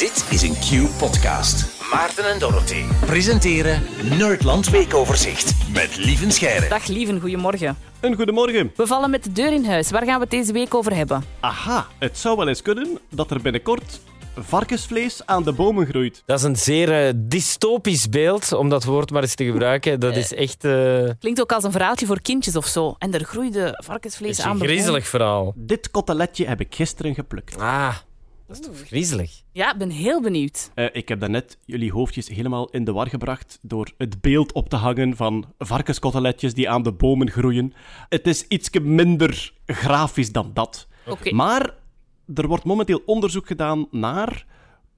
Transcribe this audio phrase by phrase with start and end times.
[0.00, 1.82] Dit is een Q-podcast.
[1.92, 3.82] Maarten en Dorothy presenteren
[4.18, 6.68] Nerdland Weekoverzicht met Lieven Scheire.
[6.68, 7.76] Dag Lieven, goedemorgen.
[8.00, 8.72] Een goedemorgen.
[8.76, 9.90] We vallen met de deur in huis.
[9.90, 11.24] Waar gaan we het deze week over hebben?
[11.40, 14.00] Aha, het zou wel eens kunnen dat er binnenkort
[14.36, 16.22] varkensvlees aan de bomen groeit.
[16.26, 20.00] Dat is een zeer eh, dystopisch beeld, om dat woord maar eens te gebruiken.
[20.00, 22.94] Dat is echt eh, Klinkt ook als een verhaaltje voor kindjes of zo.
[22.98, 24.68] En er groeide varkensvlees aan een de boom.
[24.72, 25.52] griezelig verhaal.
[25.56, 27.58] Dit koteletje heb ik gisteren geplukt.
[27.58, 27.94] Ah,
[28.50, 29.42] dat is toch griezelig?
[29.52, 30.70] Ja, ik ben heel benieuwd.
[30.74, 34.68] Eh, ik heb daarnet jullie hoofdjes helemaal in de war gebracht door het beeld op
[34.68, 37.72] te hangen van varkenskoteletjes die aan de bomen groeien.
[38.08, 40.88] Het is iets minder grafisch dan dat.
[41.06, 41.34] Oké.
[41.34, 41.74] Maar
[42.34, 44.46] er wordt momenteel onderzoek gedaan naar...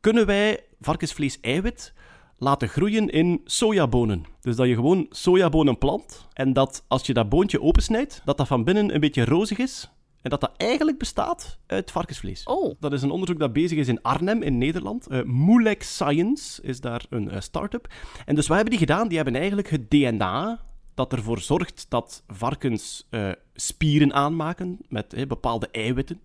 [0.00, 1.92] Kunnen wij varkensvlees-eiwit
[2.38, 4.24] laten groeien in sojabonen?
[4.40, 8.46] Dus dat je gewoon sojabonen plant en dat als je dat boontje opensnijdt, dat dat
[8.46, 9.90] van binnen een beetje rozig is
[10.22, 12.44] en dat dat eigenlijk bestaat uit varkensvlees.
[12.44, 12.74] Oh.
[12.80, 15.06] Dat is een onderzoek dat bezig is in Arnhem in Nederland.
[15.06, 17.92] Eh Moolec Science is daar een eh, start-up.
[18.26, 19.08] En dus wat hebben die gedaan?
[19.08, 20.60] Die hebben eigenlijk het DNA
[20.94, 26.20] dat ervoor zorgt dat varkens eh, spieren aanmaken met eh, bepaalde eiwitten.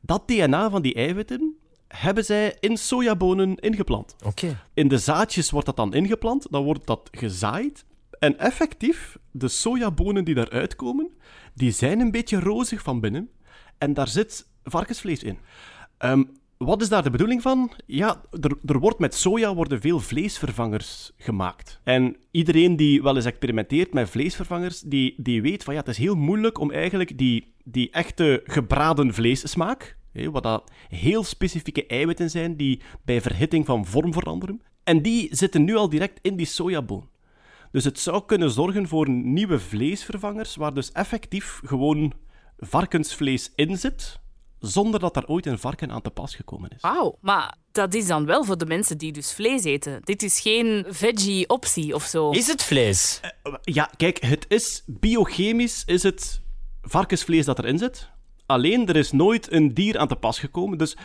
[0.00, 1.54] Dat DNA van die eiwitten
[1.88, 4.16] hebben zij in sojabonen ingeplant.
[4.24, 4.60] Oké.
[4.74, 7.84] In de zaadjes wordt dat dan ingeplant, dan wordt dat gezaaid.
[8.20, 11.10] En effectief, de sojabonen die daaruit komen,
[11.54, 13.30] die zijn een beetje rozig van binnen.
[13.78, 15.38] En daar zit varkensvlees in.
[15.98, 16.22] Ehm,
[16.56, 17.72] wat is daar de bedoeling van?
[17.86, 21.80] Ja, er, er wordt met soja worden veel vleesvervangers gemaakt.
[21.84, 25.98] En iedereen die wel eens experimenteert met vleesvervangers, die, die weet van ja, het is
[25.98, 32.30] heel moeilijk om eigenlijk die, die echte gebraden vleessmaak, hè, wat dat heel specifieke eiwitten
[32.30, 36.46] zijn die bij verhitting van vorm veranderen, en die zitten nu al direct in die
[36.46, 37.08] sojaboon.
[37.70, 42.12] Dus het zou kunnen zorgen voor nieuwe vleesvervangers, waar dus effectief gewoon
[42.58, 44.20] varkensvlees in zit,
[44.58, 46.80] zonder dat daar ooit een varken aan te pas gekomen is.
[46.80, 47.18] Wauw.
[47.20, 50.00] Maar dat is dan wel voor de mensen die dus vlees eten.
[50.04, 52.30] Dit is geen veggie-optie of zo.
[52.30, 53.20] Is het vlees?
[53.62, 56.42] Ja, kijk, het is biochemisch is het
[56.82, 58.08] varkensvlees dat erin zit.
[58.46, 60.78] Alleen er is nooit een dier aan te pas gekomen.
[60.78, 60.96] Dus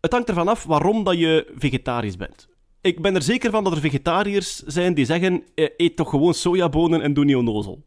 [0.00, 2.48] het hangt ervan af waarom dat je vegetarisch bent.
[2.82, 6.34] Ik ben er zeker van dat er vegetariërs zijn die zeggen: eh, eet toch gewoon
[6.34, 7.82] sojabonen en doe niet onnozel.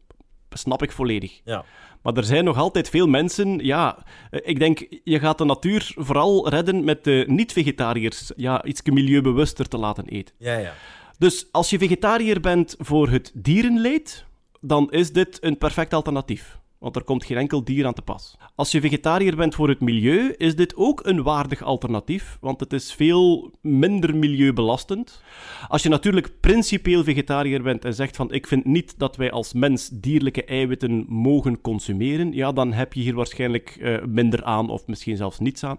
[0.48, 1.40] Dat snap ik volledig.
[1.44, 1.64] Ja.
[2.02, 3.58] Maar er zijn nog altijd veel mensen.
[3.64, 8.82] Ja, eh, ik denk, je gaat de natuur vooral redden met de niet-vegetariërs ja, iets
[8.82, 10.34] milieubewuster te laten eten.
[10.38, 10.72] Ja, ja.
[11.18, 14.24] Dus als je vegetariër bent voor het dierenleed,
[14.60, 16.58] dan is dit een perfect alternatief.
[16.78, 18.36] Want er komt geen enkel dier aan te pas.
[18.54, 22.72] Als je vegetariër bent voor het milieu, is dit ook een waardig alternatief, want het
[22.72, 25.22] is veel minder milieubelastend.
[25.68, 29.52] Als je natuurlijk principieel vegetariër bent en zegt van ik vind niet dat wij als
[29.52, 34.86] mens dierlijke eiwitten mogen consumeren, ja, dan heb je hier waarschijnlijk eh, minder aan of
[34.86, 35.78] misschien zelfs niets aan.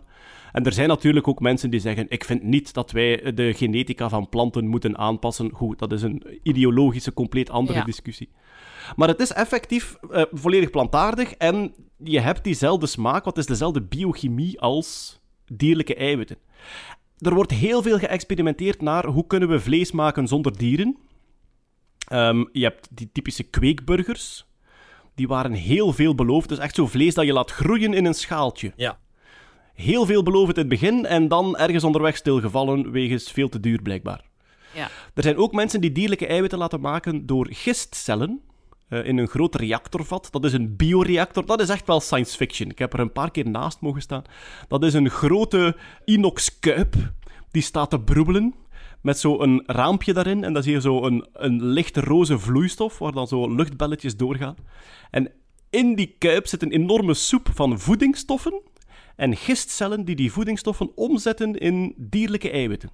[0.51, 4.09] En er zijn natuurlijk ook mensen die zeggen: Ik vind niet dat wij de genetica
[4.09, 5.49] van planten moeten aanpassen.
[5.51, 7.83] Goed, dat is een ideologische, compleet andere Ja.
[7.85, 8.29] discussie.
[8.95, 13.81] Maar het is effectief eh, volledig plantaardig en je hebt diezelfde smaak, wat is dezelfde
[13.81, 16.37] biochemie als dierlijke eiwitten.
[17.17, 20.97] Er wordt heel veel geëxperimenteerd naar hoe kunnen we vlees maken zonder dieren.
[22.07, 24.45] Ehm, je hebt die typische kweekburgers.
[25.15, 26.49] Die waren heel veel beloofd.
[26.49, 28.99] Dus echt zo vlees dat je laat groeien in een schaaltje Ja.
[29.73, 33.81] heel veel beloofd in het begin en dan ergens onderweg stilgevallen wegens veel te duur
[33.81, 34.25] blijkbaar.
[34.73, 34.89] Ja.
[35.13, 38.41] Er zijn ook mensen die dierlijke eiwitten laten maken door gistcellen
[38.89, 40.27] eh, in een groot reactorvat.
[40.31, 41.45] Dat is een bioreactor.
[41.45, 42.69] Dat is echt wel science fiction.
[42.69, 44.23] Ik heb er een paar keer naast mogen staan.
[44.67, 45.75] Dat is een grote
[46.05, 46.95] inox-kuip
[47.51, 48.53] die staat te broebelen
[49.01, 50.43] met zo'n raampje daarin.
[50.43, 54.55] En dan zie je zo een, een lichte roze vloeistof waar dan zo luchtbelletjes doorgaan.
[55.11, 55.31] En
[55.69, 58.61] in die kuip zit een enorme soep van voedingsstoffen
[59.15, 62.89] en gistcellen die die voedingsstoffen omzetten in dierlijke eiwitten.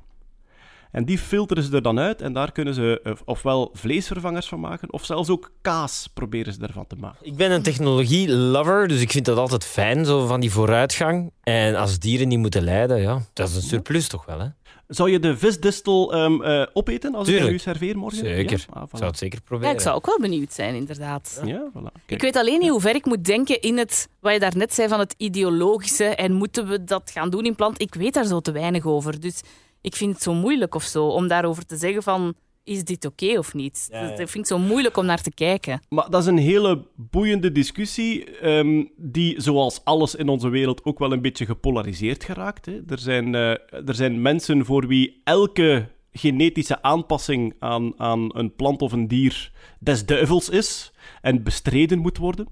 [0.94, 4.59] En die filteren ze er dan uit en daar kunnen ze eh, ofwel vleesvervangers van
[4.59, 7.26] maken, of zelfs ook kaas proberen ze ervan te maken.
[7.26, 11.32] Ik ben een technologie-lover, dus ik vind dat altijd fijn, zo van die vooruitgang.
[11.44, 14.48] En als dieren niet moeten lijden, ja, dat is een surplus toch wel, hè?
[14.88, 17.53] Zou je de visdistel ehm, eh, opeten als ik Tuurlijk.
[17.56, 18.17] u serveer morgen?
[18.17, 18.66] Zeker.
[18.67, 18.97] Ja, ah, Ik voilà.
[18.97, 19.73] zou het zeker Ja, proberen.
[19.73, 21.41] ik zou ook wel benieuwd zijn, inderdaad.
[21.46, 22.06] Ja, voilà.
[22.06, 24.88] Ik weet alleen niet hoe ver ik moet denken in het, wat je daarnet zei
[24.88, 27.82] van het ideologische en moeten we dat gaan doen in plant.
[27.82, 29.20] Ik weet daar zo te weinig over.
[29.20, 29.41] Dus
[29.84, 32.34] ik vind het zo moeilijk of zo om daarover te zeggen van
[32.64, 33.88] is dit oké of niet?
[33.91, 34.08] Ja, ja.
[34.08, 35.82] Dat vind ik zo moeilijk om naar te kijken.
[35.90, 41.00] Maar dat is een hele boeiende discussie, ehm, die zoals alles in onze wereld ook
[41.00, 42.66] wel een beetje gepolariseerd geraakt.
[42.66, 42.82] Hè.
[42.88, 43.50] Er, zijn, eh,
[43.88, 49.52] er zijn mensen voor wie elke genetische aanpassing aan, aan een plant of een dier
[49.79, 52.47] des duivels is en bestreden moet worden.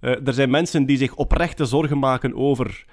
[0.00, 2.84] Eh, er zijn mensen die zich oprechte zorgen maken over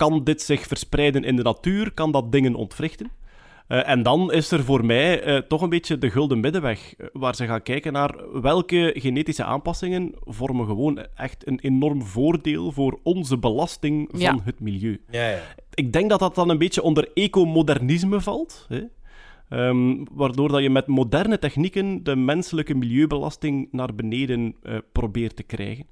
[0.00, 3.10] kan dit zich verspreiden in de natuur, kan dat dingen ontwrichten.
[3.70, 7.06] Eh, en dan is er voor mij eh, toch een beetje de gulden middenweg, eh,
[7.12, 12.98] waar ze gaan kijken naar welke genetische aanpassingen vormen gewoon echt een enorm voordeel voor
[13.02, 14.38] onze belasting van Ja.
[14.44, 15.00] het milieu.
[15.10, 15.38] Ja, ja.
[15.74, 18.66] Ik denk dat dat dan een beetje onder ecomodernisme valt.
[18.68, 18.80] Hè?
[19.48, 25.42] Ehm, waardoor dat je met moderne technieken de menselijke milieubelasting naar beneden eh, probeert te
[25.42, 25.86] krijgen.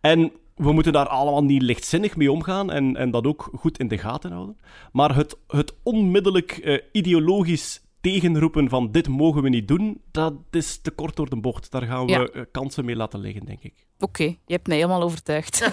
[0.00, 3.88] En we moeten daar allemaal niet lichtzinnig mee omgaan en, en dat ook goed in
[3.88, 4.58] de gaten houden.
[4.92, 10.78] Maar het, het onmiddellijk eh, ideologisch tegenroepen van dit mogen we niet doen, dat is
[10.82, 11.70] te kort door de bocht.
[11.70, 12.24] Daar gaan we Ja.
[12.26, 13.74] eh, kansen mee laten liggen, denk ik.
[13.98, 15.70] Oké, je hebt mij helemaal overtuigd.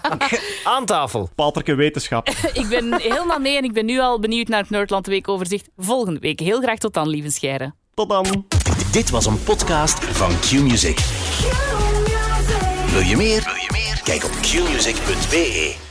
[0.64, 1.28] Aan tafel.
[1.34, 2.28] Paterke wetenschap.
[2.62, 6.20] ik ben helemaal mee en ik ben nu al benieuwd naar het Nerdland Weekoverzicht volgende
[6.20, 6.40] week.
[6.40, 7.74] Heel graag tot dan, lieve Scheire.
[7.94, 8.46] Tot dan!
[8.92, 10.98] Dit was een podcast van Q-Music.
[12.92, 13.42] Wil je meer?
[13.44, 13.65] Wil je meer?
[14.06, 15.85] Kijk op qmusic.be.